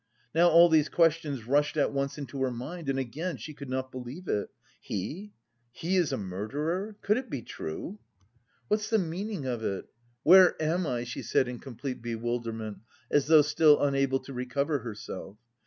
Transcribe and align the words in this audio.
Now 0.33 0.47
all 0.49 0.67
these 0.67 0.89
questions 0.89 1.45
rushed 1.45 1.77
at 1.77 1.91
once 1.93 2.17
into 2.17 2.41
her 2.41 2.49
mind. 2.49 2.89
And 2.89 2.97
again 2.97 3.37
she 3.37 3.53
could 3.53 3.69
not 3.69 3.91
believe 3.91 4.27
it: 4.27 4.49
"He, 4.79 5.31
he 5.71 5.95
is 5.95 6.11
a 6.11 6.17
murderer! 6.17 6.95
Could 7.03 7.17
it 7.17 7.29
be 7.29 7.43
true?" 7.43 7.99
"What's 8.67 8.89
the 8.89 8.97
meaning 8.97 9.45
of 9.45 9.63
it? 9.63 9.85
Where 10.23 10.59
am 10.59 10.87
I?" 10.87 11.03
she 11.03 11.21
said 11.21 11.47
in 11.47 11.59
complete 11.59 12.01
bewilderment, 12.01 12.79
as 13.11 13.27
though 13.27 13.43
still 13.43 13.79
unable 13.79 14.19
to 14.21 14.33
recover 14.33 14.79
herself. 14.79 15.37